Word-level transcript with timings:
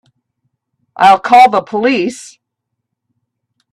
I'll 0.95 1.19
call 1.19 1.51
the 1.51 1.61
police. 1.61 2.39